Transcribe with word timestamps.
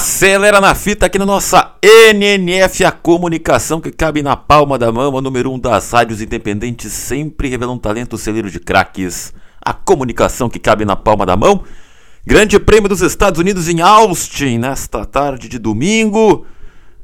Acelera 0.00 0.62
na 0.62 0.74
fita 0.74 1.04
aqui 1.04 1.18
na 1.18 1.26
nossa 1.26 1.74
NNF, 1.82 2.86
a 2.86 2.90
comunicação 2.90 3.82
que 3.82 3.92
cabe 3.92 4.22
na 4.22 4.34
palma 4.34 4.78
da 4.78 4.90
mão, 4.90 5.14
a 5.18 5.20
número 5.20 5.50
1 5.50 5.54
um 5.54 5.58
das 5.58 5.90
rádios 5.90 6.22
independentes, 6.22 6.90
sempre 6.90 7.50
revelando 7.50 7.82
talento, 7.82 8.16
celeiro 8.16 8.50
de 8.50 8.58
craques. 8.58 9.34
A 9.60 9.74
comunicação 9.74 10.48
que 10.48 10.58
cabe 10.58 10.86
na 10.86 10.96
palma 10.96 11.26
da 11.26 11.36
mão. 11.36 11.64
Grande 12.26 12.58
Prêmio 12.58 12.88
dos 12.88 13.02
Estados 13.02 13.38
Unidos 13.38 13.68
em 13.68 13.82
Austin, 13.82 14.56
nesta 14.56 15.04
tarde 15.04 15.50
de 15.50 15.58
domingo. 15.58 16.46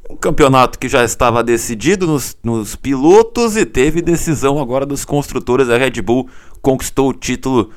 Um 0.09 0.15
campeonato 0.15 0.79
que 0.79 0.89
já 0.89 1.03
estava 1.03 1.43
decidido 1.43 2.07
nos, 2.07 2.35
nos 2.43 2.75
pilotos 2.75 3.55
e 3.55 3.63
teve 3.63 4.01
decisão 4.01 4.57
agora 4.59 4.87
dos 4.87 5.05
construtores. 5.05 5.69
A 5.69 5.77
Red 5.77 6.01
Bull 6.01 6.27
conquistou 6.63 7.09
o 7.09 7.13
título 7.13 7.69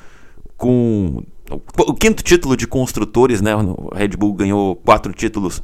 com 0.57 1.23
o 1.51 1.93
quinto 1.93 2.23
título 2.23 2.55
de 2.55 2.67
construtores, 2.67 3.41
né? 3.41 3.55
O 3.55 3.89
Red 3.93 4.09
Bull 4.09 4.33
ganhou 4.33 4.75
quatro 4.75 5.13
títulos 5.13 5.61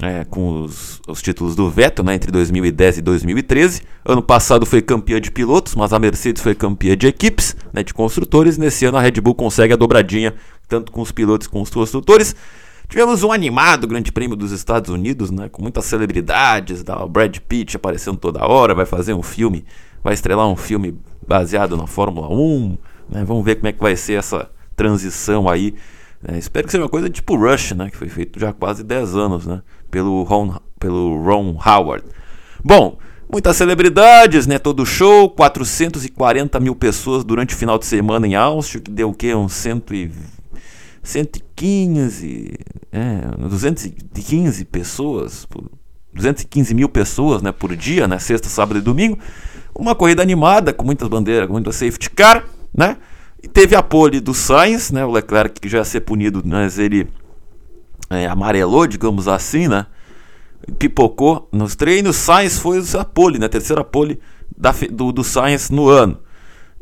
é, 0.00 0.24
com 0.24 0.62
os, 0.62 1.00
os, 1.08 1.20
títulos 1.20 1.56
do 1.56 1.68
Vettel, 1.68 2.04
né? 2.04 2.14
Entre 2.14 2.30
2010 2.30 2.98
e 2.98 3.02
2013. 3.02 3.82
Ano 4.04 4.22
passado 4.22 4.64
foi 4.64 4.80
campeã 4.80 5.20
de 5.20 5.30
pilotos, 5.30 5.74
mas 5.74 5.92
a 5.92 5.98
Mercedes 5.98 6.42
foi 6.42 6.54
campeã 6.54 6.96
de 6.96 7.06
equipes, 7.06 7.56
né? 7.72 7.82
De 7.82 7.92
construtores. 7.92 8.56
Nesse 8.56 8.84
ano 8.86 8.96
a 8.96 9.00
Red 9.00 9.20
Bull 9.20 9.34
consegue 9.34 9.72
a 9.72 9.76
dobradinha, 9.76 10.34
tanto 10.68 10.92
com 10.92 11.00
os 11.00 11.12
pilotos 11.12 11.46
como 11.46 11.62
com 11.62 11.64
os 11.64 11.70
construtores. 11.70 12.34
Tivemos 12.88 13.22
um 13.22 13.30
animado 13.30 13.86
Grande 13.86 14.10
Prêmio 14.10 14.34
dos 14.34 14.50
Estados 14.50 14.88
Unidos, 14.90 15.30
né? 15.30 15.48
Com 15.48 15.62
muitas 15.62 15.84
celebridades, 15.84 16.82
da 16.82 17.06
Brad 17.06 17.36
Pitt 17.38 17.76
aparecendo 17.76 18.16
toda 18.16 18.46
hora, 18.46 18.74
vai 18.74 18.86
fazer 18.86 19.12
um 19.12 19.22
filme, 19.22 19.64
vai 20.02 20.14
estrelar 20.14 20.48
um 20.48 20.56
filme 20.56 20.98
baseado 21.26 21.76
na 21.76 21.86
Fórmula 21.86 22.28
1, 22.28 22.78
né? 23.10 23.24
Vamos 23.24 23.44
ver 23.44 23.56
como 23.56 23.68
é 23.68 23.72
que 23.72 23.80
vai 23.80 23.94
ser 23.94 24.14
essa 24.14 24.48
transição 24.78 25.48
aí. 25.48 25.74
É, 26.26 26.38
espero 26.38 26.66
que 26.66 26.72
seja 26.72 26.82
uma 26.82 26.88
coisa 26.88 27.10
tipo 27.10 27.36
Rush, 27.36 27.72
né? 27.72 27.90
Que 27.90 27.96
foi 27.96 28.08
feito 28.08 28.38
já 28.38 28.50
há 28.50 28.52
quase 28.52 28.84
10 28.84 29.16
anos, 29.16 29.46
né? 29.46 29.60
Pelo 29.90 30.22
Ron, 30.22 30.54
pelo 30.78 31.20
Ron 31.22 31.58
Howard. 31.64 32.04
Bom, 32.64 32.98
muitas 33.30 33.56
celebridades, 33.56 34.46
né? 34.46 34.58
Todo 34.58 34.86
show, 34.86 35.28
440 35.30 36.60
mil 36.60 36.74
pessoas 36.74 37.24
durante 37.24 37.54
o 37.54 37.58
final 37.58 37.78
de 37.78 37.86
semana 37.86 38.26
em 38.26 38.34
Austin, 38.34 38.78
que 38.78 38.90
deu 38.90 39.10
o 39.10 39.14
quê? 39.14 39.34
Uns 39.34 39.52
100 39.52 39.82
e, 39.92 40.10
115, 41.02 42.52
é, 42.92 43.48
215 43.48 44.64
pessoas, 44.64 45.46
215 46.12 46.74
mil 46.74 46.88
pessoas, 46.88 47.42
né? 47.42 47.52
Por 47.52 47.74
dia, 47.76 48.06
né? 48.06 48.18
Sexta, 48.18 48.48
sábado 48.48 48.78
e 48.78 48.82
domingo. 48.82 49.18
Uma 49.74 49.94
corrida 49.94 50.22
animada, 50.22 50.72
com 50.72 50.84
muitas 50.84 51.08
bandeiras, 51.08 51.46
com 51.46 51.52
muita 51.52 51.72
safety 51.72 52.10
car, 52.10 52.44
né? 52.76 52.96
E 53.42 53.46
teve 53.46 53.76
a 53.76 53.82
pole 53.82 54.20
do 54.20 54.34
Sainz, 54.34 54.90
né? 54.90 55.04
O 55.04 55.10
Leclerc 55.10 55.60
que 55.60 55.68
já 55.68 55.78
ia 55.78 55.84
ser 55.84 56.00
punido, 56.00 56.42
mas 56.44 56.78
ele 56.78 57.08
é, 58.10 58.26
amarelou, 58.26 58.86
digamos 58.86 59.28
assim, 59.28 59.68
né? 59.68 59.86
Pipocou 60.78 61.48
nos 61.52 61.76
treinos. 61.76 62.16
Sainz 62.16 62.58
foi 62.58 62.82
a 62.98 63.04
pole, 63.04 63.38
né? 63.38 63.46
A 63.46 63.48
terceira 63.48 63.84
pole 63.84 64.18
da, 64.56 64.74
do, 64.90 65.12
do 65.12 65.22
Sainz 65.22 65.70
no 65.70 65.88
ano. 65.88 66.18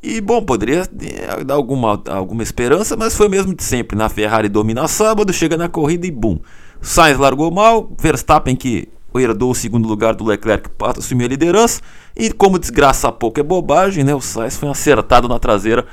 E 0.03 0.21
bom, 0.21 0.43
poderia 0.43 0.89
é, 1.01 1.45
dar 1.45 1.55
alguma, 1.55 2.03
alguma 2.09 2.43
esperança, 2.43 2.97
mas 2.97 3.15
foi 3.15 3.29
mesmo 3.29 3.55
de 3.55 3.63
sempre. 3.63 3.97
Na 3.97 4.09
Ferrari 4.09 4.49
domina 4.49 4.89
sábado, 4.89 5.33
chega 5.33 5.57
na 5.57 5.69
corrida 5.69 6.07
e 6.07 6.11
bum. 6.11 6.39
Sainz 6.81 7.19
largou 7.19 7.51
mal, 7.51 7.93
Verstappen 8.01 8.57
que 8.57 8.89
herdou 9.15 9.51
o 9.51 9.55
segundo 9.55 9.89
lugar 9.89 10.15
do 10.15 10.25
Leclerc 10.25 10.71
assumiu 10.97 11.27
a 11.27 11.31
liderança. 11.31 11.81
E 12.15 12.31
como 12.31 12.59
desgraça 12.59 13.11
pouco 13.11 13.41
é 13.41 13.43
bobagem, 13.43 14.05
né? 14.05 14.15
O 14.15 14.21
Sainz 14.21 14.57
foi 14.57 14.69
acertado 14.69 15.29
na 15.29 15.39
traseira 15.39 15.87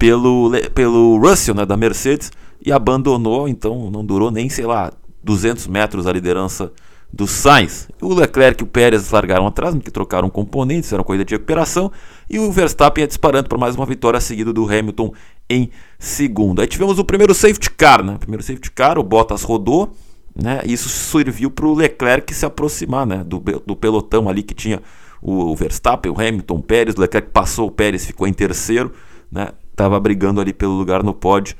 pelo, 0.00 0.50
pelo 0.74 1.18
Russell, 1.18 1.54
né, 1.54 1.66
da 1.66 1.76
Mercedes, 1.76 2.32
e 2.64 2.72
abandonou, 2.72 3.46
então 3.46 3.90
não 3.90 4.02
durou 4.02 4.30
nem, 4.30 4.48
sei 4.48 4.64
lá, 4.64 4.90
200 5.22 5.66
metros 5.66 6.06
a 6.06 6.12
liderança 6.12 6.72
do 7.12 7.26
Sainz. 7.26 7.86
O 8.00 8.14
Leclerc 8.14 8.62
e 8.62 8.64
o 8.64 8.66
Pérez 8.66 9.10
largaram 9.10 9.46
atrás, 9.46 9.74
porque 9.74 9.90
trocaram 9.90 10.30
componentes, 10.30 10.90
era 10.90 11.02
uma 11.02 11.04
corrida 11.04 11.26
de 11.26 11.34
recuperação, 11.34 11.92
e 12.30 12.38
o 12.38 12.50
Verstappen 12.50 13.02
ia 13.02 13.08
disparando 13.08 13.46
para 13.46 13.58
mais 13.58 13.76
uma 13.76 13.84
vitória 13.84 14.18
seguida 14.22 14.54
do 14.54 14.64
Hamilton 14.64 15.12
em 15.50 15.68
segundo. 15.98 16.62
Aí 16.62 16.66
tivemos 16.66 16.98
o 16.98 17.04
primeiro 17.04 17.34
safety 17.34 17.70
car, 17.70 18.02
né? 18.02 18.14
O 18.14 18.18
primeiro 18.18 18.42
safety 18.42 18.70
car, 18.70 18.98
o 18.98 19.02
Bottas 19.02 19.42
rodou, 19.42 19.92
né? 20.34 20.62
Isso 20.64 20.88
serviu 20.88 21.50
para 21.50 21.66
o 21.66 21.74
Leclerc 21.74 22.32
se 22.32 22.46
aproximar, 22.46 23.04
né? 23.04 23.22
Do, 23.22 23.38
do 23.66 23.76
pelotão 23.76 24.30
ali 24.30 24.42
que 24.42 24.54
tinha 24.54 24.80
o, 25.20 25.50
o 25.50 25.56
Verstappen, 25.56 26.10
o 26.10 26.18
Hamilton, 26.18 26.54
o 26.54 26.62
Pérez, 26.62 26.94
o 26.96 27.00
Leclerc 27.02 27.30
passou 27.32 27.68
o 27.68 27.70
Pérez, 27.70 28.06
ficou 28.06 28.26
em 28.26 28.32
terceiro, 28.32 28.92
né? 29.30 29.48
Estava 29.70 29.98
brigando 29.98 30.40
ali 30.40 30.52
pelo 30.52 30.72
lugar 30.72 31.02
no 31.02 31.14
pódio 31.14 31.56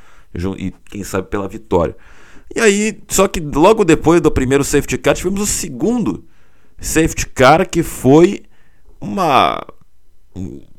e 0.56 0.72
quem 0.86 1.02
sabe 1.02 1.28
pela 1.28 1.48
vitória. 1.48 1.96
E 2.54 2.60
aí, 2.60 3.00
só 3.08 3.28
que 3.28 3.40
logo 3.40 3.84
depois 3.84 4.20
do 4.20 4.30
primeiro 4.30 4.64
safety 4.64 4.98
car, 4.98 5.14
tivemos 5.14 5.40
o 5.40 5.46
segundo 5.46 6.24
safety 6.78 7.26
car 7.26 7.68
que 7.68 7.82
foi 7.82 8.42
uma 9.00 9.64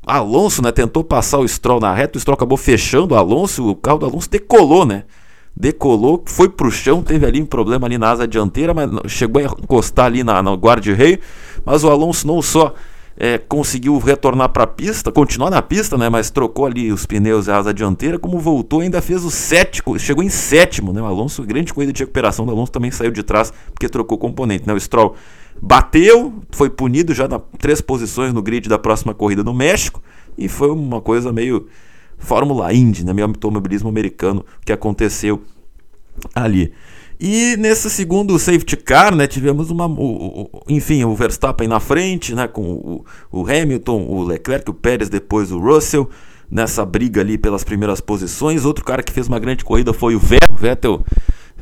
Alonso, 0.05 0.61
né, 0.61 0.71
tentou 0.71 1.03
passar 1.03 1.37
o 1.37 1.47
Stroll 1.47 1.79
na 1.79 1.93
reta, 1.93 2.17
o 2.17 2.21
Stroll 2.21 2.33
acabou 2.33 2.57
fechando 2.57 3.13
o 3.13 3.17
Alonso, 3.17 3.67
o 3.67 3.75
carro 3.75 3.99
do 3.99 4.05
Alonso 4.05 4.29
decolou, 4.29 4.85
né? 4.85 5.03
Decolou, 5.55 6.23
foi 6.25 6.49
pro 6.49 6.71
chão, 6.71 7.03
teve 7.03 7.25
ali 7.25 7.41
um 7.41 7.45
problema 7.45 7.85
ali 7.85 7.97
na 7.97 8.09
asa 8.09 8.27
dianteira, 8.27 8.73
mas 8.73 8.89
chegou 9.11 9.41
a 9.41 9.45
encostar 9.45 10.05
ali 10.05 10.23
na, 10.23 10.41
na 10.41 10.53
guarda-reio, 10.53 11.19
mas 11.63 11.83
o 11.83 11.89
Alonso 11.89 12.25
não 12.25 12.41
só 12.41 12.73
é, 13.17 13.37
conseguiu 13.37 13.97
retornar 13.97 14.49
para 14.49 14.63
a 14.63 14.67
pista, 14.67 15.11
continuar 15.11 15.49
na 15.49 15.61
pista, 15.61 15.97
né, 15.97 16.09
mas 16.09 16.29
trocou 16.29 16.65
ali 16.65 16.91
os 16.91 17.05
pneus 17.05 17.47
e 17.47 17.51
a 17.51 17.57
asa 17.57 17.73
dianteira, 17.73 18.17
como 18.17 18.39
voltou, 18.39 18.81
ainda 18.81 19.01
fez 19.01 19.23
o 19.23 19.31
sétimo, 19.31 19.97
chegou 19.99 20.23
em 20.23 20.29
sétimo, 20.29 20.93
né, 20.93 21.01
o 21.01 21.05
Alonso, 21.05 21.43
grande 21.43 21.73
corrida 21.73 21.93
de 21.93 22.01
recuperação 22.01 22.45
do 22.45 22.51
Alonso 22.51 22.71
também 22.71 22.91
saiu 22.91 23.11
de 23.11 23.23
trás 23.23 23.51
porque 23.73 23.89
trocou 23.89 24.17
componente, 24.17 24.65
né, 24.65 24.73
o 24.73 24.79
Stroll 24.79 25.15
bateu, 25.61 26.33
foi 26.51 26.69
punido 26.69 27.13
já 27.13 27.27
nas 27.27 27.41
três 27.59 27.81
posições 27.81 28.33
no 28.33 28.41
grid 28.41 28.67
da 28.67 28.79
próxima 28.79 29.13
corrida 29.13 29.43
no 29.43 29.53
México 29.53 30.01
e 30.37 30.47
foi 30.47 30.71
uma 30.71 31.01
coisa 31.01 31.31
meio 31.31 31.67
Fórmula 32.17 32.73
Indy, 32.73 33.05
né, 33.05 33.13
meio 33.13 33.27
automobilismo 33.27 33.89
americano 33.89 34.45
que 34.65 34.71
aconteceu 34.71 35.41
ali. 36.33 36.73
E 37.23 37.55
nesse 37.55 37.87
segundo 37.87 38.39
safety 38.39 38.75
car, 38.75 39.15
né, 39.15 39.27
tivemos 39.27 39.69
uma, 39.69 39.85
o, 39.85 40.49
o, 40.51 40.61
enfim, 40.67 41.03
o 41.03 41.13
Verstappen 41.13 41.67
na 41.67 41.79
frente, 41.79 42.33
né, 42.33 42.47
com 42.47 42.63
o, 42.63 43.05
o, 43.31 43.45
Hamilton, 43.47 44.07
o 44.07 44.23
Leclerc, 44.23 44.67
o 44.71 44.73
Pérez, 44.73 45.07
depois 45.07 45.51
o 45.51 45.59
Russell, 45.59 46.09
nessa 46.49 46.83
briga 46.83 47.21
ali 47.21 47.37
pelas 47.37 47.63
primeiras 47.63 48.01
posições. 48.01 48.65
Outro 48.65 48.83
cara 48.83 49.03
que 49.03 49.13
fez 49.13 49.27
uma 49.27 49.37
grande 49.37 49.63
corrida 49.63 49.93
foi 49.93 50.15
o 50.15 50.19
Vettel. 50.19 50.55
Vettel 50.57 51.05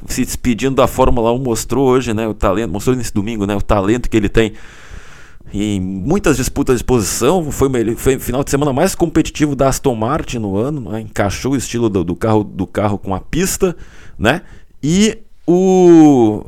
se 0.08 0.24
despedindo 0.24 0.78
da 0.78 0.88
Fórmula 0.88 1.34
1 1.34 1.40
mostrou 1.40 1.90
hoje, 1.90 2.14
né, 2.14 2.26
o 2.26 2.34
talento, 2.34 2.72
mostrou 2.72 2.96
nesse 2.96 3.14
domingo, 3.14 3.46
né, 3.46 3.54
o 3.54 3.62
talento 3.62 4.10
que 4.10 4.16
ele 4.16 4.30
tem 4.30 4.54
em 5.54 5.82
muitas 5.82 6.38
disputas 6.38 6.78
de 6.78 6.86
posição. 6.86 7.52
Foi, 7.52 7.70
foi 7.98 8.16
o 8.16 8.20
final 8.22 8.46
de 8.46 8.50
semana 8.50 8.72
mais 8.72 8.96
competitivo 8.96 9.58
da 9.58 9.68
Aston 9.68 9.94
Martin 9.94 10.40
no 10.40 10.56
ano, 10.56 10.90
né, 10.90 11.02
encaixou 11.02 11.52
o 11.52 11.58
estilo 11.58 11.90
do, 11.90 12.02
do, 12.02 12.16
carro, 12.16 12.46
do 12.46 12.66
carro 12.66 12.98
com 12.98 13.14
a 13.14 13.20
pista, 13.20 13.76
né, 14.18 14.42
e 14.82 15.18
o, 15.52 16.46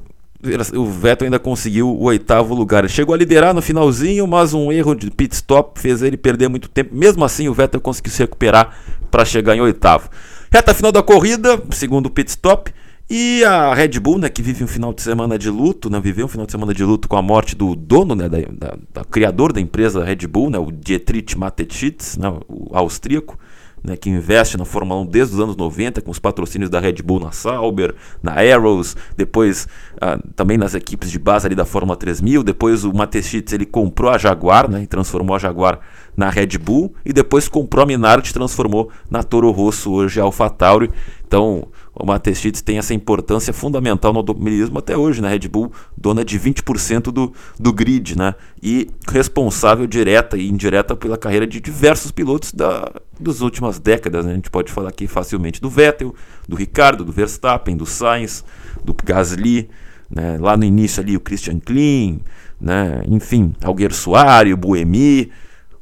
o 0.75 0.85
Vettel 0.85 1.25
ainda 1.25 1.39
conseguiu 1.39 1.89
o 1.89 2.03
oitavo 2.03 2.53
lugar. 2.53 2.87
chegou 2.87 3.15
a 3.15 3.17
liderar 3.17 3.51
no 3.51 3.61
finalzinho, 3.61 4.27
mas 4.27 4.53
um 4.53 4.71
erro 4.71 4.93
de 4.93 5.09
pit 5.09 5.33
stop 5.33 5.79
fez 5.79 6.03
ele 6.03 6.15
perder 6.15 6.47
muito 6.49 6.69
tempo. 6.69 6.95
Mesmo 6.95 7.25
assim, 7.25 7.49
o 7.49 7.53
Vettel 7.53 7.81
conseguiu 7.81 8.11
se 8.11 8.19
recuperar 8.19 8.77
para 9.09 9.25
chegar 9.25 9.55
em 9.55 9.61
oitavo. 9.61 10.07
Reta 10.51 10.71
final 10.75 10.91
da 10.91 11.01
corrida, 11.01 11.59
segundo 11.71 12.05
o 12.05 12.09
pit 12.11 12.29
stop. 12.29 12.71
E 13.09 13.43
a 13.43 13.73
Red 13.73 13.99
Bull, 13.99 14.19
né, 14.19 14.29
que 14.29 14.43
vive 14.43 14.63
um 14.63 14.67
final 14.67 14.93
de 14.93 15.01
semana 15.01 15.37
de 15.37 15.49
luto, 15.49 15.89
né, 15.89 15.99
viveu 15.99 16.27
um 16.27 16.29
final 16.29 16.45
de 16.45 16.51
semana 16.51 16.73
de 16.73 16.83
luto 16.83 17.09
com 17.09 17.17
a 17.17 17.21
morte 17.21 17.55
do 17.55 17.75
dono, 17.75 18.15
né, 18.15 18.29
da, 18.29 18.37
da, 18.37 18.77
da 18.93 19.03
criador 19.03 19.51
da 19.51 19.59
empresa 19.59 20.01
Red 20.05 20.27
Bull, 20.27 20.49
né, 20.49 20.57
o 20.57 20.71
Dietrich 20.71 21.37
Mateschitz, 21.37 22.17
né, 22.17 22.31
o 22.47 22.69
austríaco 22.71 23.37
né, 23.83 23.95
que 23.95 24.09
investe 24.09 24.57
na 24.57 24.65
Fórmula 24.65 25.01
1 25.01 25.05
desde 25.07 25.35
os 25.35 25.39
anos 25.39 25.55
90, 25.55 26.01
com 26.01 26.11
os 26.11 26.19
patrocínios 26.19 26.69
da 26.69 26.79
Red 26.79 26.95
Bull 27.03 27.19
na 27.19 27.31
Sauber, 27.31 27.95
na 28.21 28.33
Arrows, 28.33 28.95
depois 29.17 29.67
ah, 29.99 30.19
também 30.35 30.57
nas 30.57 30.73
equipes 30.73 31.09
de 31.09 31.17
base 31.17 31.47
ali 31.47 31.55
da 31.55 31.65
Fórmula 31.65 31.95
3000, 31.95 32.43
depois 32.43 32.83
o 32.83 32.93
Mateschitz 32.93 33.53
ele 33.53 33.65
comprou 33.65 34.11
a 34.11 34.17
Jaguar, 34.17 34.69
né, 34.69 34.83
e 34.83 34.87
transformou 34.87 35.35
a 35.35 35.39
Jaguar 35.39 35.79
na 36.15 36.29
Red 36.29 36.57
Bull, 36.57 36.93
e 37.05 37.13
depois 37.13 37.47
comprou 37.47 37.83
a 37.83 37.85
Minardi 37.85 38.29
e 38.29 38.33
transformou 38.33 38.89
na 39.09 39.23
Toro 39.23 39.49
Rosso, 39.51 39.91
hoje 39.91 40.19
a 40.19 40.23
AlphaTauri. 40.23 40.91
Então, 41.25 41.67
o 41.93 42.05
Matestitz 42.05 42.61
tem 42.61 42.77
essa 42.77 42.93
importância 42.93 43.51
fundamental 43.51 44.13
no 44.13 44.19
automobilismo 44.19 44.79
até 44.79 44.95
hoje, 44.95 45.21
né? 45.21 45.29
Red 45.29 45.47
Bull, 45.49 45.71
dona 45.97 46.23
de 46.23 46.39
20% 46.39 47.11
do, 47.11 47.33
do 47.59 47.73
grid, 47.73 48.17
né? 48.17 48.33
E 48.63 48.89
responsável 49.09 49.85
direta 49.85 50.37
e 50.37 50.49
indireta 50.49 50.95
pela 50.95 51.17
carreira 51.17 51.45
de 51.45 51.59
diversos 51.59 52.11
pilotos 52.11 52.53
da, 52.53 52.91
das 53.19 53.41
últimas 53.41 53.77
décadas, 53.77 54.25
né? 54.25 54.31
A 54.31 54.35
gente 54.35 54.49
pode 54.49 54.71
falar 54.71 54.89
aqui 54.89 55.05
facilmente 55.05 55.59
do 55.59 55.69
Vettel, 55.69 56.15
do 56.47 56.55
Ricardo, 56.55 57.03
do 57.03 57.11
Verstappen, 57.11 57.75
do 57.75 57.85
Sainz, 57.85 58.45
do 58.83 58.93
Gasly, 58.93 59.69
né? 60.09 60.37
Lá 60.39 60.55
no 60.55 60.63
início 60.63 61.03
ali 61.03 61.17
o 61.17 61.19
Christian 61.19 61.59
Klein, 61.59 62.21
né? 62.59 63.03
Enfim, 63.05 63.53
Alguer 63.61 63.91
Soares, 63.91 64.53
o 64.53 64.57
Buemi, 64.57 65.29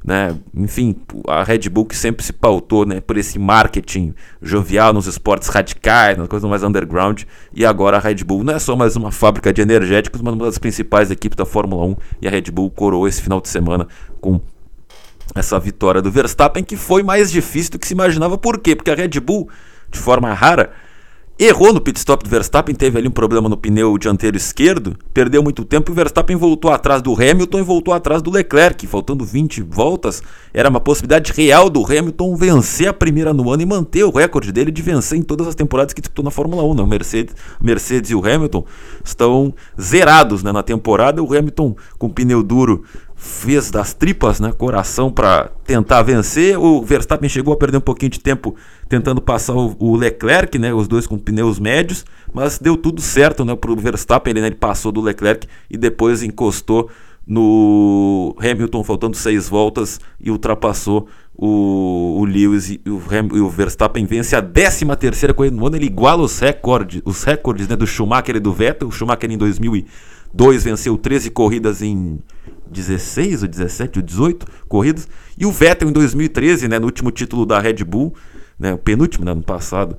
né? 0.04 0.36
Enfim, 0.54 0.96
a 1.28 1.44
Red 1.44 1.68
Bull 1.68 1.84
que 1.84 1.96
sempre 1.96 2.24
se 2.24 2.32
pautou 2.32 2.86
né, 2.86 3.00
por 3.00 3.16
esse 3.16 3.38
marketing 3.38 4.14
jovial 4.40 4.92
nos 4.92 5.06
esportes 5.06 5.48
radicais, 5.48 6.16
nas 6.16 6.28
coisas 6.28 6.48
mais 6.48 6.62
underground, 6.62 7.22
e 7.54 7.64
agora 7.66 7.98
a 7.98 8.00
Red 8.00 8.24
Bull 8.24 8.42
não 8.42 8.54
é 8.54 8.58
só 8.58 8.74
mais 8.74 8.96
uma 8.96 9.12
fábrica 9.12 9.52
de 9.52 9.60
energéticos, 9.60 10.20
mas 10.22 10.34
uma 10.34 10.46
das 10.46 10.58
principais 10.58 11.10
equipes 11.10 11.36
da 11.36 11.44
Fórmula 11.44 11.84
1, 11.84 11.96
e 12.22 12.28
a 12.28 12.30
Red 12.30 12.50
Bull 12.52 12.70
coroou 12.70 13.06
esse 13.06 13.20
final 13.20 13.40
de 13.40 13.48
semana 13.48 13.86
com 14.20 14.40
essa 15.34 15.58
vitória 15.60 16.02
do 16.02 16.10
Verstappen, 16.10 16.64
que 16.64 16.76
foi 16.76 17.02
mais 17.02 17.30
difícil 17.30 17.72
do 17.72 17.78
que 17.78 17.86
se 17.86 17.94
imaginava. 17.94 18.36
Por 18.36 18.58
quê? 18.58 18.74
Porque 18.74 18.90
a 18.90 18.94
Red 18.94 19.20
Bull, 19.20 19.48
de 19.90 19.98
forma 19.98 20.32
rara, 20.32 20.72
Errou 21.42 21.72
no 21.72 21.80
pit 21.80 21.98
stop 21.98 22.22
do 22.22 22.28
Verstappen, 22.28 22.74
teve 22.74 22.98
ali 22.98 23.08
um 23.08 23.10
problema 23.10 23.48
no 23.48 23.56
pneu 23.56 23.96
dianteiro 23.96 24.36
esquerdo, 24.36 24.94
perdeu 25.14 25.42
muito 25.42 25.64
tempo 25.64 25.90
e 25.90 25.92
o 25.92 25.94
Verstappen 25.94 26.36
voltou 26.36 26.70
atrás 26.70 27.00
do 27.00 27.14
Hamilton 27.14 27.60
e 27.60 27.62
voltou 27.62 27.94
atrás 27.94 28.20
do 28.20 28.30
Leclerc, 28.30 28.86
faltando 28.86 29.24
20 29.24 29.62
voltas. 29.62 30.22
Era 30.52 30.68
uma 30.68 30.80
possibilidade 30.80 31.32
real 31.32 31.70
do 31.70 31.82
Hamilton 31.82 32.36
vencer 32.36 32.88
a 32.88 32.92
primeira 32.92 33.32
no 33.32 33.50
ano 33.50 33.62
e 33.62 33.64
manter 33.64 34.04
o 34.04 34.10
recorde 34.10 34.52
dele 34.52 34.70
de 34.70 34.82
vencer 34.82 35.16
em 35.16 35.22
todas 35.22 35.46
as 35.46 35.54
temporadas 35.54 35.94
que 35.94 36.02
disputou 36.02 36.22
na 36.22 36.30
Fórmula 36.30 36.62
1. 36.62 36.74
Né? 36.74 36.82
O 36.82 36.86
Mercedes, 36.86 37.34
Mercedes 37.58 38.10
e 38.10 38.14
o 38.14 38.18
Hamilton 38.18 38.62
estão 39.02 39.54
zerados 39.80 40.42
né? 40.42 40.52
na 40.52 40.62
temporada. 40.62 41.22
O 41.22 41.34
Hamilton 41.34 41.74
com 41.98 42.10
pneu 42.10 42.42
duro 42.42 42.84
fez 43.22 43.70
das 43.70 43.92
tripas, 43.92 44.40
né, 44.40 44.50
coração 44.50 45.12
para 45.12 45.50
tentar 45.66 46.02
vencer. 46.02 46.58
O 46.58 46.82
Verstappen 46.82 47.28
chegou 47.28 47.52
a 47.52 47.56
perder 47.56 47.76
um 47.76 47.82
pouquinho 47.82 48.10
de 48.10 48.18
tempo 48.18 48.56
tentando 48.88 49.20
passar 49.20 49.54
o, 49.54 49.76
o, 49.78 49.94
Leclerc, 49.94 50.58
né, 50.58 50.72
os 50.72 50.88
dois 50.88 51.06
com 51.06 51.18
pneus 51.18 51.58
médios, 51.58 52.02
mas 52.32 52.58
deu 52.58 52.78
tudo 52.78 53.02
certo, 53.02 53.44
né, 53.44 53.54
pro 53.54 53.76
Verstappen, 53.76 54.30
ele, 54.30 54.40
né, 54.40 54.46
ele 54.46 54.56
passou 54.56 54.90
do 54.90 55.02
Leclerc 55.02 55.46
e 55.68 55.76
depois 55.76 56.22
encostou 56.22 56.88
no 57.26 58.34
Hamilton 58.40 58.82
faltando 58.82 59.18
seis 59.18 59.50
voltas 59.50 60.00
e 60.18 60.30
ultrapassou 60.30 61.06
o, 61.36 62.20
o 62.20 62.24
Lewis 62.24 62.70
e 62.70 62.80
o, 62.86 63.02
e 63.36 63.40
o 63.40 63.50
Verstappen 63.50 64.06
vence 64.06 64.34
a 64.34 64.40
13 64.40 64.86
terceira 64.98 65.34
corrida 65.34 65.54
no 65.54 65.66
ano, 65.66 65.76
ele 65.76 65.86
iguala 65.86 66.22
os 66.22 66.38
recordes, 66.38 67.02
os 67.04 67.22
recordes 67.22 67.68
né, 67.68 67.76
do 67.76 67.86
Schumacher 67.86 68.36
e 68.36 68.40
do 68.40 68.54
Vettel, 68.54 68.88
o 68.88 68.90
Schumacher 68.90 69.30
em 69.30 69.36
2002 69.36 70.64
venceu 70.64 70.96
13 70.96 71.30
corridas 71.30 71.82
em 71.82 72.18
16 72.70 73.42
ou 73.42 73.48
17 73.48 73.98
ou 73.98 74.04
18 74.04 74.46
corridas. 74.68 75.08
E 75.36 75.44
o 75.46 75.52
Vettel 75.52 75.88
em 75.88 75.92
2013, 75.92 76.68
né, 76.68 76.78
no 76.78 76.86
último 76.86 77.10
título 77.10 77.44
da 77.44 77.58
Red 77.58 77.84
Bull, 77.84 78.14
né, 78.58 78.74
o 78.74 78.78
penúltimo 78.78 79.24
né, 79.24 79.34
no 79.34 79.42
passado, 79.42 79.96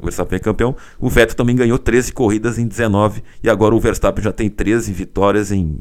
o 0.00 0.04
Verstappen 0.04 0.36
é 0.36 0.40
campeão. 0.40 0.74
O 0.98 1.08
Vettel 1.08 1.36
também 1.36 1.56
ganhou 1.56 1.78
13 1.78 2.12
corridas 2.12 2.58
em 2.58 2.66
19 2.66 3.22
e 3.42 3.50
agora 3.50 3.74
o 3.74 3.80
Verstappen 3.80 4.22
já 4.22 4.32
tem 4.32 4.48
13 4.48 4.92
vitórias 4.92 5.52
em 5.52 5.78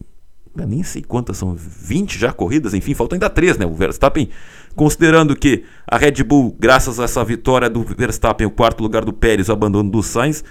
nem 0.55 0.83
sei 0.83 1.01
quantas 1.01 1.37
são, 1.37 1.55
20 1.55 2.17
já 2.17 2.31
corridas, 2.31 2.73
enfim, 2.73 2.93
faltam 2.93 3.15
ainda 3.15 3.29
3, 3.29 3.57
né? 3.57 3.65
O 3.65 3.73
Verstappen 3.73 4.29
Considerando 4.75 5.35
que 5.35 5.63
a 5.87 5.97
Red 5.97 6.23
Bull, 6.23 6.55
graças 6.59 6.99
a 6.99 7.03
essa 7.03 7.23
vitória 7.23 7.69
do 7.69 7.83
Verstappen, 7.83 8.47
o 8.47 8.51
quarto 8.51 8.81
lugar 8.81 9.05
do 9.05 9.13
Pérez, 9.13 9.47
o 9.47 9.51
abandono 9.51 9.89
do 9.89 10.01
Sainz, 10.01 10.43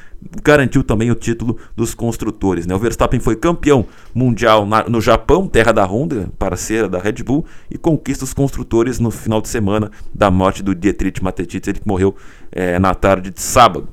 garantiu 0.45 0.85
também 0.85 1.11
o 1.11 1.15
título 1.17 1.59
dos 1.75 1.93
construtores. 1.93 2.65
Né? 2.65 2.73
O 2.73 2.79
Verstappen 2.79 3.19
foi 3.19 3.35
campeão 3.35 3.85
mundial 4.15 4.65
na, 4.65 4.85
no 4.89 5.01
Japão, 5.01 5.49
terra 5.49 5.73
da 5.73 5.85
Honda, 5.85 6.31
parceira 6.39 6.89
da 6.89 7.01
Red 7.01 7.25
Bull, 7.25 7.45
e 7.69 7.77
conquista 7.77 8.23
os 8.23 8.33
construtores 8.33 9.01
no 9.01 9.11
final 9.11 9.41
de 9.41 9.49
semana 9.49 9.91
da 10.15 10.31
morte 10.31 10.63
do 10.63 10.73
Dietrich 10.73 11.23
Mateschitz, 11.23 11.67
ele 11.67 11.81
que 11.81 11.89
morreu 11.89 12.15
é, 12.53 12.79
na 12.79 12.95
tarde 12.95 13.31
de 13.31 13.41
sábado. 13.41 13.89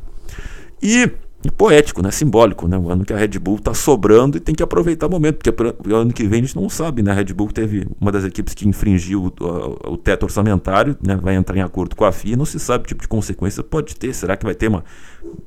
E 0.82 1.10
e 1.44 1.50
poético, 1.50 2.02
né? 2.02 2.12
simbólico, 2.12 2.68
né? 2.68 2.78
O 2.78 2.90
ano 2.90 3.06
que 3.06 3.14
a 3.14 3.18
Red 3.18 3.40
Bull 3.40 3.56
está 3.56 3.74
sobrando 3.74 4.38
e 4.38 4.40
tem 4.42 4.54
que 4.54 4.62
aproveitar 4.62 5.08
o 5.08 5.10
momento, 5.10 5.38
porque 5.38 5.90
o 5.90 5.96
ano 5.96 6.12
que 6.12 6.28
vem 6.28 6.42
a 6.42 6.44
gente 6.44 6.56
não 6.56 6.70
sabe, 6.70 7.02
né? 7.02 7.12
A 7.12 7.14
Red 7.14 7.34
Bull 7.34 7.50
teve 7.50 7.88
uma 8.00 8.12
das 8.12 8.26
equipes 8.26 8.54
que 8.54 8.68
infringiu 8.68 9.34
o, 9.40 9.94
o, 9.94 9.98
teto 9.98 10.24
orçamentário, 10.24 10.98
né? 11.02 11.16
Vai 11.16 11.36
entrar 11.36 11.56
em 11.56 11.62
acordo 11.62 11.96
com 11.96 12.04
a 12.04 12.12
FIA, 12.12 12.36
não 12.36 12.46
se 12.46 12.60
sabe 12.60 12.84
que 12.84 12.90
tipo 12.90 13.02
de 13.02 13.08
consequência 13.08 13.64
pode 13.64 13.96
ter. 13.96 14.14
Será 14.14 14.36
que 14.36 14.44
vai 14.44 14.54
ter 14.54 14.68
uma 14.68 14.84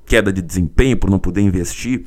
queda 0.07 0.33
de 0.33 0.41
desempenho 0.41 0.97
por 0.97 1.11
não 1.11 1.19
poder 1.19 1.43
investir? 1.43 2.07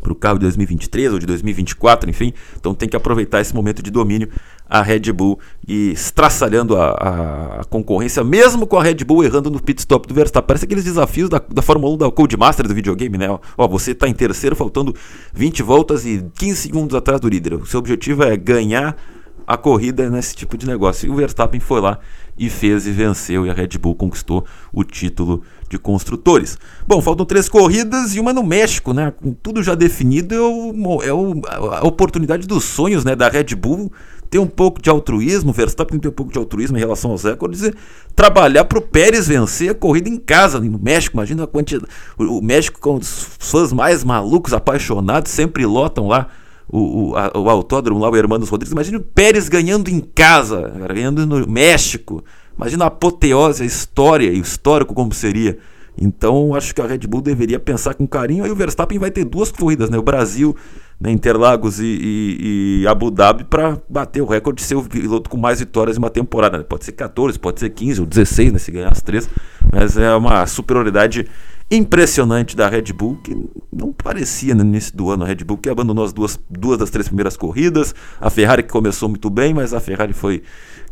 Para 0.00 0.12
o 0.12 0.14
carro 0.14 0.38
de 0.38 0.42
2023 0.42 1.12
ou 1.12 1.18
de 1.18 1.26
2024, 1.26 2.08
enfim. 2.08 2.32
Então 2.58 2.74
tem 2.74 2.88
que 2.88 2.96
aproveitar 2.96 3.40
esse 3.40 3.54
momento 3.54 3.82
de 3.82 3.90
domínio 3.90 4.28
a 4.68 4.80
Red 4.80 5.12
Bull 5.12 5.38
e 5.68 5.90
estraçalhando 5.90 6.76
a, 6.76 6.90
a, 6.90 7.60
a, 7.60 7.64
concorrência, 7.64 8.24
mesmo 8.24 8.66
com 8.66 8.78
a 8.78 8.82
Red 8.82 9.04
Bull 9.04 9.22
errando 9.22 9.50
no 9.50 9.60
pit 9.60 9.80
stop 9.80 10.08
do 10.08 10.14
Verstappen. 10.14 10.46
Parece 10.46 10.64
aqueles 10.64 10.84
desafios 10.84 11.28
da, 11.28 11.38
da 11.38 11.60
Fórmula 11.60 11.92
1 11.94 11.98
da 11.98 12.10
Codemaster 12.10 12.66
do 12.66 12.74
videogame, 12.74 13.18
né? 13.18 13.28
Ó, 13.58 13.68
você 13.68 13.90
está 13.90 14.08
em 14.08 14.14
terceiro, 14.14 14.56
faltando 14.56 14.94
20 15.34 15.62
voltas 15.62 16.06
e 16.06 16.24
15 16.38 16.56
segundos 16.56 16.96
atrás 16.96 17.20
do 17.20 17.28
líder. 17.28 17.54
O 17.54 17.66
seu 17.66 17.80
objetivo 17.80 18.22
é 18.22 18.34
ganhar 18.34 18.96
a 19.46 19.56
corrida 19.58 20.08
nesse 20.08 20.34
tipo 20.34 20.56
de 20.56 20.66
negócio. 20.66 21.06
E 21.06 21.10
o 21.10 21.16
Verstappen 21.16 21.60
foi 21.60 21.80
lá 21.80 21.98
e 22.36 22.48
fez 22.48 22.86
e 22.86 22.90
venceu, 22.90 23.46
e 23.46 23.50
a 23.50 23.54
Red 23.54 23.78
Bull 23.80 23.94
conquistou 23.94 24.44
o 24.72 24.82
título 24.84 25.42
de 25.68 25.78
construtores. 25.78 26.58
Bom, 26.86 27.00
faltam 27.00 27.24
três 27.26 27.48
corridas 27.48 28.14
e 28.14 28.20
uma 28.20 28.32
no 28.32 28.42
México, 28.42 28.92
né? 28.92 29.12
Com 29.12 29.32
tudo 29.32 29.62
já 29.62 29.74
definido, 29.74 30.34
é, 30.34 30.40
o, 30.40 31.02
é 31.02 31.12
o, 31.12 31.40
a 31.70 31.86
oportunidade 31.86 32.46
dos 32.46 32.64
sonhos 32.64 33.04
né, 33.04 33.14
da 33.14 33.28
Red 33.28 33.54
Bull 33.54 33.92
ter 34.32 34.38
um 34.38 34.46
pouco 34.46 34.80
de 34.80 34.88
altruísmo, 34.88 35.52
Verstappen 35.52 36.00
ter 36.00 36.08
um 36.08 36.12
pouco 36.12 36.32
de 36.32 36.38
altruísmo 36.38 36.78
em 36.78 36.80
relação 36.80 37.10
aos 37.10 37.22
recordes 37.22 37.64
e 37.64 37.74
trabalhar 38.16 38.64
para 38.64 38.78
o 38.78 38.80
Pérez 38.80 39.28
vencer 39.28 39.70
a 39.70 39.74
corrida 39.74 40.08
em 40.08 40.16
casa, 40.16 40.58
no 40.58 40.78
México. 40.78 41.18
Imagina 41.18 41.44
a 41.44 41.46
quantidade. 41.46 41.92
O, 42.16 42.38
o 42.38 42.42
México, 42.42 42.80
com 42.80 42.94
os 42.94 43.28
fãs 43.38 43.74
mais 43.74 44.02
malucos, 44.02 44.54
apaixonados, 44.54 45.30
sempre 45.30 45.66
lotam 45.66 46.08
lá 46.08 46.28
o, 46.68 47.10
o, 47.10 47.16
a, 47.16 47.32
o 47.36 47.50
autódromo 47.50 48.00
lá, 48.00 48.10
o 48.10 48.16
Hermanos 48.16 48.48
Rodrigues. 48.48 48.72
Imagina 48.72 48.98
o 48.98 49.02
Pérez 49.02 49.48
ganhando 49.48 49.88
em 49.88 50.00
casa, 50.00 50.72
ganhando 50.88 51.26
no 51.26 51.46
México. 51.48 52.24
Imagina 52.56 52.84
a 52.84 52.88
apoteose, 52.88 53.62
a 53.62 53.66
história 53.66 54.30
e 54.30 54.38
o 54.38 54.42
histórico 54.42 54.94
como 54.94 55.12
seria. 55.12 55.58
Então, 55.96 56.54
acho 56.54 56.74
que 56.74 56.80
a 56.80 56.86
Red 56.86 57.00
Bull 57.00 57.20
deveria 57.20 57.60
pensar 57.60 57.94
com 57.94 58.06
carinho. 58.06 58.44
Aí 58.44 58.50
o 58.50 58.56
Verstappen 58.56 58.98
vai 58.98 59.10
ter 59.10 59.24
duas 59.24 59.52
corridas, 59.52 59.90
né? 59.90 59.98
O 59.98 60.02
Brasil, 60.02 60.56
né, 60.98 61.10
Interlagos 61.10 61.80
e, 61.80 61.84
e, 61.84 62.80
e 62.82 62.86
Abu 62.86 63.10
Dhabi, 63.10 63.44
para 63.44 63.78
bater 63.88 64.22
o 64.22 64.26
recorde 64.26 64.62
de 64.62 64.66
ser 64.66 64.74
o 64.74 64.82
piloto 64.82 65.28
com 65.28 65.36
mais 65.36 65.60
vitórias 65.60 65.96
em 65.96 65.98
uma 65.98 66.10
temporada. 66.10 66.64
Pode 66.64 66.84
ser 66.84 66.92
14, 66.92 67.38
pode 67.38 67.60
ser 67.60 67.70
15 67.70 68.00
ou 68.00 68.06
16, 68.06 68.52
né? 68.52 68.58
Se 68.58 68.70
ganhar 68.70 68.90
as 68.90 69.02
três. 69.02 69.28
Mas 69.70 69.96
é 69.98 70.14
uma 70.14 70.46
superioridade 70.46 71.28
impressionante 71.70 72.56
da 72.56 72.68
Red 72.68 72.92
Bull, 72.92 73.16
que 73.22 73.36
não 73.72 73.92
parecia 73.92 74.54
no 74.54 74.62
início 74.62 74.94
do 74.94 75.10
ano. 75.10 75.24
A 75.24 75.26
Red 75.26 75.36
Bull 75.36 75.56
que 75.56 75.70
abandonou 75.70 76.04
as 76.04 76.12
duas, 76.12 76.38
duas 76.50 76.78
das 76.78 76.90
três 76.90 77.08
primeiras 77.08 77.36
corridas. 77.36 77.94
A 78.20 78.28
Ferrari 78.28 78.62
que 78.62 78.68
começou 78.68 79.08
muito 79.08 79.30
bem, 79.30 79.54
mas 79.54 79.72
a 79.72 79.80
Ferrari 79.80 80.12
foi 80.12 80.42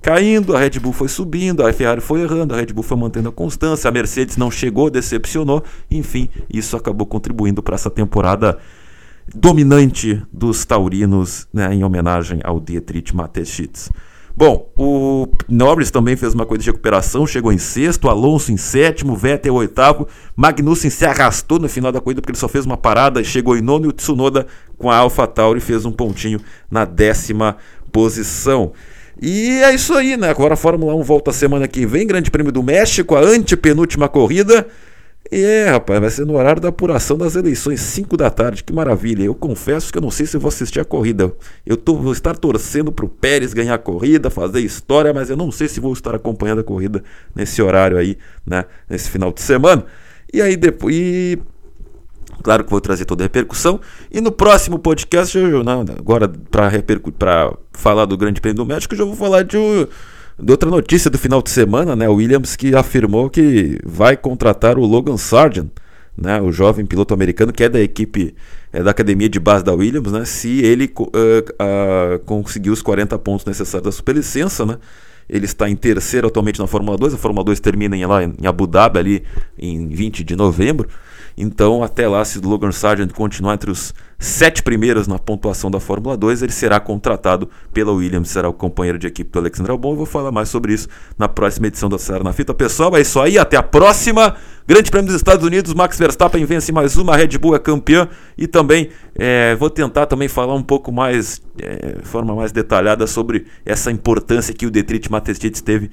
caindo, 0.00 0.56
a 0.56 0.60
Red 0.60 0.80
Bull 0.80 0.94
foi 0.94 1.08
subindo, 1.08 1.64
a 1.64 1.72
Ferrari 1.72 2.00
foi 2.00 2.22
errando, 2.22 2.54
a 2.54 2.56
Red 2.56 2.72
Bull 2.72 2.82
foi 2.82 2.96
mantendo 2.96 3.28
a 3.28 3.32
constância, 3.32 3.88
a 3.88 3.92
Mercedes 3.92 4.38
não 4.38 4.50
chegou, 4.50 4.88
decepcionou. 4.88 5.62
Enfim, 5.90 6.30
isso 6.48 6.76
acabou 6.76 7.06
contribuindo 7.06 7.62
para 7.62 7.74
essa 7.74 7.90
temporada 7.90 8.58
dominante 9.34 10.22
dos 10.32 10.64
taurinos 10.64 11.46
né, 11.52 11.74
em 11.74 11.84
homenagem 11.84 12.40
ao 12.42 12.58
Dietrich 12.58 13.14
Mateschitz. 13.14 13.90
Bom, 14.36 14.70
o 14.76 15.28
Norris 15.48 15.90
também 15.90 16.16
fez 16.16 16.34
uma 16.34 16.46
coisa 16.46 16.62
de 16.62 16.70
recuperação, 16.70 17.26
chegou 17.26 17.52
em 17.52 17.58
sexto, 17.58 18.08
Alonso 18.08 18.52
em 18.52 18.56
sétimo, 18.56 19.16
Vettel 19.16 19.54
oitavo, 19.54 20.08
Magnussen 20.34 20.90
se 20.90 21.04
arrastou 21.04 21.58
no 21.58 21.68
final 21.68 21.92
da 21.92 22.00
corrida 22.00 22.20
porque 22.20 22.32
ele 22.32 22.38
só 22.38 22.48
fez 22.48 22.64
uma 22.64 22.76
parada, 22.76 23.22
chegou 23.22 23.56
em 23.56 23.60
nono 23.60 23.86
e 23.86 23.88
o 23.88 23.92
Tsunoda 23.92 24.46
com 24.78 24.90
a 24.90 24.96
AlphaTauri 24.96 25.60
fez 25.60 25.84
um 25.84 25.92
pontinho 25.92 26.40
na 26.70 26.84
décima 26.84 27.56
posição. 27.92 28.72
E 29.20 29.60
é 29.62 29.74
isso 29.74 29.92
aí, 29.92 30.16
né? 30.16 30.30
Agora 30.30 30.54
a 30.54 30.56
Fórmula 30.56 30.94
1 30.94 31.02
volta 31.02 31.32
semana 31.32 31.68
que 31.68 31.84
vem, 31.84 32.06
Grande 32.06 32.30
Prêmio 32.30 32.52
do 32.52 32.62
México, 32.62 33.14
a 33.16 33.20
antepenúltima 33.20 34.08
corrida. 34.08 34.66
É, 35.32 35.70
rapaz, 35.70 36.00
vai 36.00 36.10
ser 36.10 36.26
no 36.26 36.36
horário 36.36 36.60
da 36.60 36.70
apuração 36.70 37.16
das 37.16 37.36
eleições, 37.36 37.80
5 37.80 38.16
da 38.16 38.28
tarde, 38.28 38.64
que 38.64 38.72
maravilha. 38.72 39.22
Eu 39.22 39.34
confesso 39.34 39.92
que 39.92 39.98
eu 39.98 40.02
não 40.02 40.10
sei 40.10 40.26
se 40.26 40.36
vou 40.36 40.48
assistir 40.48 40.80
a 40.80 40.84
corrida. 40.84 41.32
Eu 41.64 41.76
tô, 41.76 41.94
vou 41.94 42.12
estar 42.12 42.36
torcendo 42.36 42.90
pro 42.90 43.08
Pérez 43.08 43.54
ganhar 43.54 43.74
a 43.74 43.78
corrida, 43.78 44.28
fazer 44.28 44.60
história, 44.60 45.14
mas 45.14 45.30
eu 45.30 45.36
não 45.36 45.52
sei 45.52 45.68
se 45.68 45.78
vou 45.78 45.92
estar 45.92 46.16
acompanhando 46.16 46.62
a 46.62 46.64
corrida 46.64 47.04
nesse 47.32 47.62
horário 47.62 47.96
aí, 47.96 48.18
né? 48.44 48.64
Nesse 48.88 49.08
final 49.08 49.32
de 49.32 49.40
semana. 49.40 49.84
E 50.34 50.42
aí 50.42 50.56
depois. 50.56 50.96
E... 50.96 51.38
Claro 52.42 52.64
que 52.64 52.70
vou 52.70 52.80
trazer 52.80 53.04
toda 53.04 53.22
a 53.22 53.26
repercussão. 53.26 53.80
E 54.10 54.20
no 54.20 54.32
próximo 54.32 54.80
podcast, 54.80 55.38
eu, 55.38 55.62
não, 55.62 55.82
agora 55.82 56.28
para 56.50 57.52
falar 57.72 58.06
do 58.06 58.16
Grande 58.16 58.40
Prêmio 58.40 58.64
do 58.64 58.66
México, 58.66 58.94
eu 58.94 58.98
já 58.98 59.04
vou 59.04 59.14
falar 59.14 59.42
de 59.44 59.56
outra 60.48 60.70
notícia 60.70 61.10
do 61.10 61.18
final 61.18 61.42
de 61.42 61.50
semana, 61.50 61.96
né? 61.96 62.08
O 62.08 62.14
Williams 62.14 62.56
que 62.56 62.74
afirmou 62.74 63.28
que 63.28 63.78
vai 63.84 64.16
contratar 64.16 64.78
o 64.78 64.84
Logan 64.86 65.16
Sargent, 65.16 65.68
né? 66.16 66.40
O 66.40 66.52
jovem 66.52 66.86
piloto 66.86 67.14
americano 67.14 67.52
que 67.52 67.64
é 67.64 67.68
da 67.68 67.80
equipe, 67.80 68.34
é 68.72 68.82
da 68.82 68.90
academia 68.90 69.28
de 69.28 69.40
base 69.40 69.64
da 69.64 69.72
Williams, 69.72 70.12
né? 70.12 70.24
Se 70.24 70.60
ele 70.62 70.92
uh, 70.98 71.04
uh, 71.04 72.18
conseguir 72.26 72.70
os 72.70 72.82
40 72.82 73.18
pontos 73.18 73.46
necessários 73.46 73.84
da 73.84 73.92
superlicença, 73.92 74.64
né? 74.66 74.78
Ele 75.30 75.44
está 75.44 75.68
em 75.70 75.76
terceiro 75.76 76.26
atualmente 76.26 76.58
na 76.58 76.66
Fórmula 76.66 76.98
2. 76.98 77.14
A 77.14 77.16
Fórmula 77.16 77.44
2 77.44 77.60
termina 77.60 77.96
em, 77.96 78.04
lá 78.04 78.24
em 78.24 78.46
Abu 78.46 78.66
Dhabi 78.66 78.98
ali 78.98 79.22
em 79.56 79.86
20 79.86 80.24
de 80.24 80.34
novembro. 80.34 80.88
Então, 81.36 81.82
até 81.82 82.06
lá, 82.08 82.24
se 82.24 82.38
o 82.38 82.46
Logan 82.46 82.72
Sargent 82.72 83.12
continuar 83.12 83.54
entre 83.54 83.70
os 83.70 83.94
sete 84.18 84.62
primeiros 84.62 85.06
na 85.06 85.18
pontuação 85.18 85.70
da 85.70 85.80
Fórmula 85.80 86.16
2, 86.16 86.42
ele 86.42 86.52
será 86.52 86.78
contratado 86.78 87.48
pela 87.72 87.92
Williams, 87.92 88.28
será 88.28 88.48
o 88.48 88.52
companheiro 88.52 88.98
de 88.98 89.06
equipe 89.06 89.30
do 89.30 89.38
Alexandre 89.38 89.72
Albon. 89.72 89.92
Eu 89.92 89.96
vou 89.96 90.06
falar 90.06 90.32
mais 90.32 90.48
sobre 90.48 90.74
isso 90.74 90.88
na 91.16 91.28
próxima 91.28 91.68
edição 91.68 91.88
da 91.88 91.98
Serra 91.98 92.24
na 92.24 92.32
Fita. 92.32 92.52
Pessoal, 92.52 92.94
é 92.96 93.00
isso 93.00 93.18
aí, 93.20 93.38
até 93.38 93.56
a 93.56 93.62
próxima. 93.62 94.36
Grande 94.70 94.88
Prêmio 94.88 95.08
dos 95.08 95.16
Estados 95.16 95.44
Unidos, 95.44 95.74
Max 95.74 95.98
Verstappen 95.98 96.44
vence 96.44 96.70
mais 96.70 96.96
uma, 96.96 97.16
Red 97.16 97.36
Bull 97.38 97.56
é 97.56 97.58
campeã 97.58 98.08
e 98.38 98.46
também 98.46 98.90
é, 99.16 99.52
vou 99.56 99.68
tentar 99.68 100.06
também 100.06 100.28
falar 100.28 100.54
um 100.54 100.62
pouco 100.62 100.92
mais, 100.92 101.42
é, 101.60 101.96
forma 102.04 102.36
mais 102.36 102.52
detalhada 102.52 103.04
sobre 103.08 103.46
essa 103.66 103.90
importância 103.90 104.54
que 104.54 104.66
o 104.66 104.70
Dietrich 104.70 105.10
Mateschitz 105.10 105.60
teve 105.60 105.90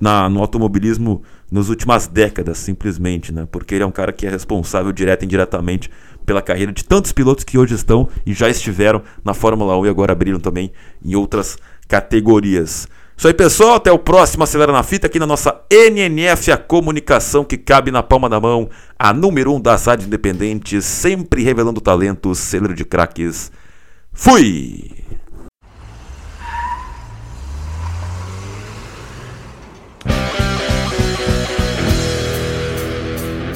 na, 0.00 0.28
no 0.28 0.38
automobilismo 0.38 1.24
nas 1.50 1.68
últimas 1.68 2.06
décadas, 2.06 2.58
simplesmente, 2.58 3.32
né? 3.32 3.44
Porque 3.50 3.74
ele 3.74 3.82
é 3.82 3.86
um 3.88 3.90
cara 3.90 4.12
que 4.12 4.24
é 4.24 4.30
responsável 4.30 4.92
direto 4.92 5.22
e 5.22 5.24
indiretamente 5.24 5.90
pela 6.24 6.40
carreira 6.40 6.70
de 6.70 6.84
tantos 6.84 7.10
pilotos 7.10 7.42
que 7.42 7.58
hoje 7.58 7.74
estão 7.74 8.08
e 8.24 8.32
já 8.32 8.48
estiveram 8.48 9.02
na 9.24 9.34
Fórmula 9.34 9.76
1 9.80 9.86
e 9.86 9.88
agora 9.88 10.12
abriram 10.12 10.38
também 10.38 10.70
em 11.04 11.16
outras 11.16 11.58
categorias. 11.88 12.86
Isso 13.22 13.28
aí, 13.28 13.34
pessoal. 13.34 13.76
Até 13.76 13.92
o 13.92 14.00
próximo 14.00 14.42
Acelera 14.42 14.72
na 14.72 14.82
Fita 14.82 15.06
aqui 15.06 15.16
na 15.16 15.28
nossa 15.28 15.60
NNF, 15.70 16.50
a 16.50 16.56
comunicação 16.56 17.44
que 17.44 17.56
cabe 17.56 17.92
na 17.92 18.02
palma 18.02 18.28
da 18.28 18.40
mão, 18.40 18.68
a 18.98 19.12
número 19.12 19.52
1 19.52 19.54
um 19.54 19.60
das 19.60 19.86
rádios 19.86 20.08
independentes, 20.08 20.84
sempre 20.84 21.44
revelando 21.44 21.80
talentos, 21.80 22.40
celeiro 22.40 22.74
de 22.74 22.84
craques. 22.84 23.52
Fui! 24.12 24.90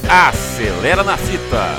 Acelera 0.08 1.02
na 1.02 1.16
fita. 1.16 1.74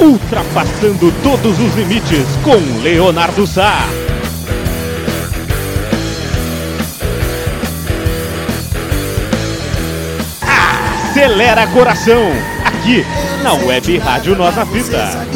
Ultrapassando 0.00 1.12
todos 1.22 1.60
os 1.60 1.76
limites 1.76 2.26
com 2.42 2.82
Leonardo 2.82 3.46
Sá. 3.46 4.07
Acelera 11.18 11.66
coração. 11.66 12.30
Aqui 12.64 13.04
na 13.42 13.52
Web 13.52 13.98
Rádio 13.98 14.36
Nossa 14.36 14.64
Fita. 14.64 15.27